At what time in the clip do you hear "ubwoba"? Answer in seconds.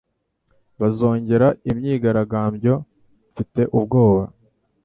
3.77-4.23